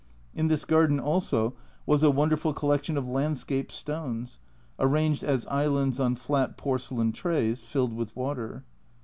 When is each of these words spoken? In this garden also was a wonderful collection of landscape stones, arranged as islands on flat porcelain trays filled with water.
In 0.33 0.47
this 0.47 0.65
garden 0.65 0.99
also 0.99 1.53
was 1.85 2.01
a 2.01 2.09
wonderful 2.09 2.53
collection 2.55 2.97
of 2.97 3.07
landscape 3.07 3.71
stones, 3.71 4.39
arranged 4.79 5.23
as 5.23 5.45
islands 5.45 5.99
on 5.99 6.15
flat 6.15 6.57
porcelain 6.57 7.11
trays 7.11 7.61
filled 7.61 7.93
with 7.93 8.15
water. 8.15 8.63